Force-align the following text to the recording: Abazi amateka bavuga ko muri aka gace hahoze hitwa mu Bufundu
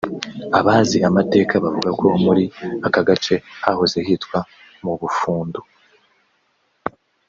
Abazi 0.59 0.97
amateka 1.09 1.53
bavuga 1.63 1.89
ko 1.99 2.05
muri 2.25 2.43
aka 2.87 3.01
gace 3.07 3.35
hahoze 3.65 3.97
hitwa 4.07 4.39
mu 4.83 4.93
Bufundu 5.01 5.59